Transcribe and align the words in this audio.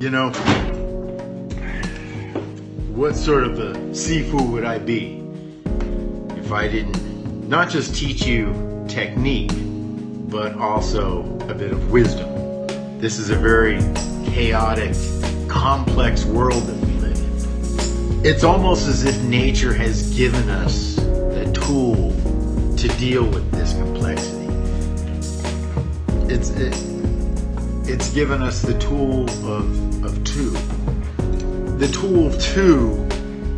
You 0.00 0.10
know, 0.10 0.30
what 2.94 3.16
sort 3.16 3.42
of 3.42 3.58
a 3.58 3.72
Sifu 3.90 4.48
would 4.52 4.62
I 4.62 4.78
be 4.78 5.20
if 6.38 6.52
I 6.52 6.68
didn't 6.68 7.48
not 7.48 7.68
just 7.68 7.96
teach 7.96 8.24
you 8.24 8.84
technique, 8.86 9.50
but 10.30 10.54
also 10.54 11.22
a 11.48 11.54
bit 11.54 11.72
of 11.72 11.90
wisdom? 11.90 12.28
This 13.00 13.18
is 13.18 13.30
a 13.30 13.34
very 13.34 13.80
chaotic, 14.30 14.94
complex 15.48 16.24
world 16.24 16.62
that 16.62 16.76
we 16.86 16.92
live 17.00 17.18
in. 17.18 18.24
It's 18.24 18.44
almost 18.44 18.86
as 18.86 19.04
if 19.04 19.20
nature 19.24 19.74
has 19.74 20.14
given 20.16 20.48
us 20.48 20.94
the 20.94 21.50
tool 21.52 22.12
to 22.76 22.88
deal 22.98 23.24
with 23.24 23.50
this 23.50 23.72
complexity. 23.72 24.46
It's 26.32 26.50
it, 26.50 26.88
it's 27.88 28.10
given 28.10 28.42
us 28.42 28.60
the 28.60 28.78
tool 28.78 29.22
of 29.46 30.04
of 30.04 30.22
two. 30.22 30.50
The 31.78 31.88
tool 31.88 32.26
of 32.26 32.38
two, 32.38 33.08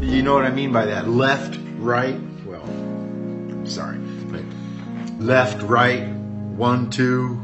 you 0.00 0.22
know 0.22 0.32
what 0.34 0.44
I 0.44 0.50
mean 0.50 0.72
by 0.72 0.86
that? 0.86 1.08
Left, 1.08 1.58
right, 1.78 2.18
well, 2.46 2.64
sorry, 3.64 3.98
but 3.98 4.42
left, 5.18 5.62
right, 5.62 6.06
one, 6.06 6.88
two, 6.90 7.40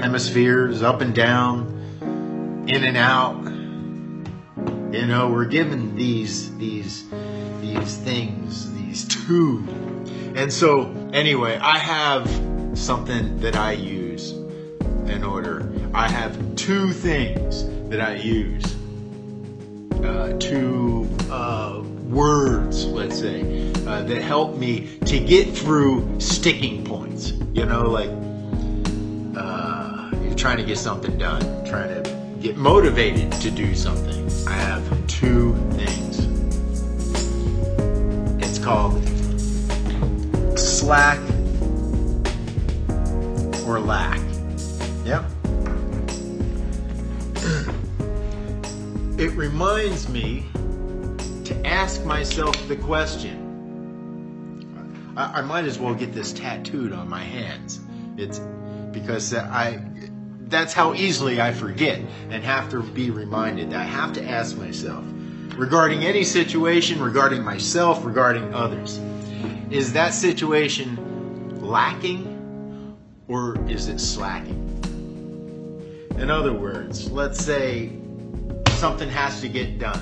hemispheres, 0.00 0.82
up 0.82 1.00
and 1.00 1.14
down, 1.14 2.64
in 2.66 2.82
and 2.82 2.96
out. 2.96 3.44
You 4.92 5.06
know, 5.06 5.30
we're 5.30 5.44
given 5.44 5.94
these 5.94 6.56
these 6.56 7.08
these 7.60 7.96
things, 7.98 8.72
these 8.74 9.04
two. 9.04 9.64
And 10.34 10.52
so 10.52 10.90
anyway, 11.12 11.56
I 11.56 11.78
have 11.78 12.28
something 12.76 13.38
that 13.40 13.54
I 13.54 13.72
use 13.72 14.03
in 15.14 15.22
order. 15.22 15.72
I 15.94 16.10
have 16.10 16.56
two 16.56 16.92
things 16.92 17.64
that 17.88 18.00
I 18.00 18.16
use. 18.16 18.64
Uh, 20.02 20.36
two 20.38 21.08
uh, 21.30 21.82
words, 22.08 22.84
let's 22.86 23.18
say, 23.18 23.72
uh, 23.86 24.02
that 24.02 24.20
help 24.20 24.56
me 24.56 24.98
to 25.06 25.18
get 25.20 25.56
through 25.56 26.20
sticking 26.20 26.84
points. 26.84 27.32
You 27.52 27.64
know, 27.64 27.82
like 27.82 28.10
uh, 29.36 30.10
you're 30.22 30.34
trying 30.34 30.56
to 30.56 30.64
get 30.64 30.78
something 30.78 31.16
done, 31.16 31.64
trying 31.64 32.02
to 32.02 32.10
get 32.40 32.56
motivated 32.56 33.32
to 33.32 33.50
do 33.50 33.74
something. 33.74 34.28
I 34.48 34.52
have 34.52 35.06
two 35.06 35.54
things. 35.70 36.18
It's 38.42 38.58
called 38.58 39.00
slack 40.58 41.20
or 43.66 43.78
lack. 43.78 44.20
Yep. 45.04 45.24
It 49.18 49.30
reminds 49.32 50.08
me 50.08 50.46
to 51.44 51.66
ask 51.66 52.04
myself 52.04 52.56
the 52.68 52.76
question. 52.76 53.42
I, 55.16 55.38
I 55.38 55.40
might 55.42 55.66
as 55.66 55.78
well 55.78 55.94
get 55.94 56.12
this 56.12 56.32
tattooed 56.32 56.92
on 56.92 57.08
my 57.08 57.22
hands. 57.22 57.80
It's 58.16 58.40
because 58.92 59.34
I 59.34 59.84
that's 60.46 60.72
how 60.72 60.94
easily 60.94 61.40
I 61.40 61.52
forget 61.52 62.00
and 62.30 62.42
have 62.42 62.70
to 62.70 62.82
be 62.82 63.10
reminded. 63.10 63.70
That 63.70 63.80
I 63.80 63.84
have 63.84 64.14
to 64.14 64.24
ask 64.24 64.56
myself 64.56 65.04
regarding 65.56 66.02
any 66.02 66.24
situation, 66.24 67.00
regarding 67.02 67.42
myself, 67.42 68.04
regarding 68.04 68.54
others. 68.54 69.00
Is 69.70 69.92
that 69.92 70.14
situation 70.14 71.60
lacking 71.60 72.96
or 73.28 73.58
is 73.68 73.88
it 73.88 74.00
slacking? 74.00 74.63
In 76.16 76.30
other 76.30 76.52
words, 76.52 77.10
let's 77.10 77.44
say 77.44 77.90
something 78.76 79.08
has 79.08 79.40
to 79.40 79.48
get 79.48 79.80
done, 79.80 80.00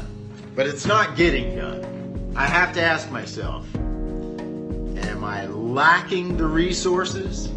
but 0.54 0.66
it's 0.66 0.84
not 0.84 1.16
getting 1.16 1.56
done. 1.56 2.32
I 2.36 2.44
have 2.46 2.74
to 2.74 2.82
ask 2.82 3.10
myself, 3.10 3.66
am 3.74 5.24
I 5.24 5.46
lacking 5.46 6.36
the 6.36 6.44
resources 6.44 7.50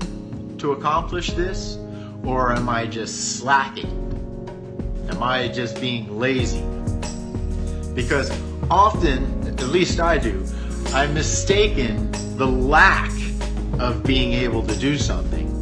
to 0.59 0.71
accomplish 0.71 1.31
this 1.31 1.77
or 2.23 2.53
am 2.53 2.69
I 2.69 2.87
just 2.87 3.37
slacking? 3.37 3.91
Am 5.09 5.21
I 5.21 5.49
just 5.49 5.81
being 5.81 6.17
lazy? 6.17 6.63
Because 7.93 8.31
often, 8.71 9.45
at 9.47 9.59
least 9.67 9.99
I 9.99 10.17
do, 10.17 10.45
I'm 10.93 11.13
mistaken 11.13 12.09
the 12.37 12.47
lack 12.47 13.11
of 13.79 14.01
being 14.03 14.31
able 14.31 14.65
to 14.65 14.75
do 14.77 14.97
something 14.97 15.54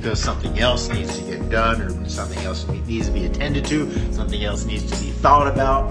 because 0.00 0.18
something 0.18 0.58
else 0.58 0.88
needs 0.88 1.18
to 1.18 1.24
get 1.24 1.50
done 1.50 1.82
or 1.82 2.08
something 2.08 2.38
else 2.44 2.66
needs 2.68 3.06
to 3.06 3.12
be 3.12 3.26
attended 3.26 3.66
to, 3.66 3.90
something 4.14 4.42
else 4.44 4.64
needs 4.64 4.90
to 4.90 5.04
be 5.04 5.10
thought 5.10 5.46
about. 5.46 5.90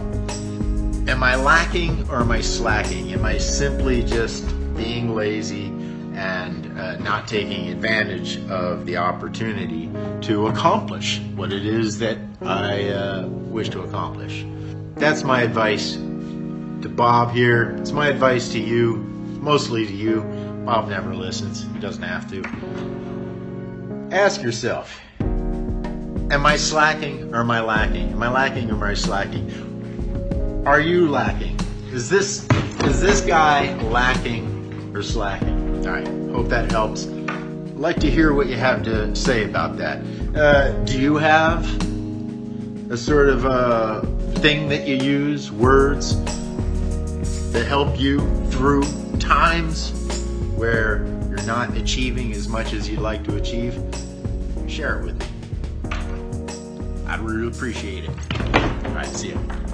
Am 1.07 1.21
I 1.21 1.35
lacking 1.35 2.09
or 2.09 2.21
am 2.21 2.31
I 2.31 2.41
slacking? 2.41 3.13
Am 3.13 3.23
I 3.23 3.37
simply 3.37 4.01
just 4.01 4.47
being 4.75 5.13
lazy 5.13 5.67
and 6.15 6.79
uh, 6.79 6.97
not 6.97 7.27
taking 7.27 7.69
advantage 7.69 8.43
of 8.49 8.87
the 8.87 8.97
opportunity 8.97 9.91
to 10.21 10.47
accomplish 10.47 11.19
what 11.35 11.53
it 11.53 11.65
is 11.65 11.99
that 11.99 12.17
I 12.41 12.89
uh, 12.89 13.27
wish 13.27 13.69
to 13.69 13.81
accomplish? 13.81 14.43
That's 14.95 15.23
my 15.23 15.43
advice 15.43 15.93
to 15.93 16.89
Bob 16.89 17.31
here. 17.31 17.75
It's 17.77 17.91
my 17.91 18.07
advice 18.07 18.51
to 18.53 18.59
you, 18.59 18.95
mostly 19.39 19.85
to 19.85 19.93
you. 19.93 20.21
Bob 20.65 20.89
never 20.89 21.13
listens, 21.13 21.63
he 21.73 21.79
doesn't 21.79 22.03
have 22.03 22.29
to. 22.31 22.98
Ask 24.11 24.41
yourself 24.41 24.99
Am 25.19 26.45
I 26.45 26.57
slacking 26.57 27.33
or 27.33 27.41
am 27.41 27.51
I 27.51 27.59
lacking? 27.59 28.11
Am 28.11 28.23
I 28.23 28.29
lacking 28.29 28.71
or 28.71 28.73
am 28.73 28.83
I 28.83 28.93
slacking? 28.95 30.63
Are 30.65 30.79
you 30.79 31.09
lacking? 31.09 31.59
Is 31.91 32.09
this 32.09 32.47
is 32.85 33.01
this 33.01 33.21
guy 33.21 33.75
lacking 33.83 34.91
or 34.95 35.03
slacking? 35.03 35.85
All 35.85 35.93
right, 35.93 36.07
hope 36.31 36.49
that 36.49 36.71
helps. 36.71 37.07
I'd 37.07 37.75
like 37.75 37.97
to 37.97 38.09
hear 38.09 38.33
what 38.33 38.47
you 38.47 38.57
have 38.57 38.83
to 38.83 39.15
say 39.15 39.43
about 39.43 39.77
that. 39.77 39.99
Uh, 40.35 40.71
do 40.85 40.99
you 40.99 41.17
have 41.17 41.63
a 42.91 42.97
sort 42.97 43.29
of 43.29 43.45
uh, 43.45 44.01
thing 44.39 44.69
that 44.69 44.87
you 44.87 44.95
use, 44.95 45.51
words 45.51 46.15
that 47.51 47.65
help 47.67 47.99
you 47.99 48.19
through 48.47 48.83
times 49.19 49.91
where 50.55 51.18
you're 51.39 51.47
not 51.47 51.75
achieving 51.77 52.33
as 52.33 52.49
much 52.49 52.73
as 52.73 52.89
you'd 52.89 52.99
like 52.99 53.23
to 53.23 53.37
achieve? 53.37 53.73
Share 54.67 54.99
it 54.99 55.05
with 55.05 55.19
me. 55.19 55.25
I'd 57.07 57.19
really 57.21 57.47
appreciate 57.47 58.03
it. 58.05 58.85
All 58.85 58.91
right, 58.91 59.05
see 59.05 59.29
you. 59.29 59.68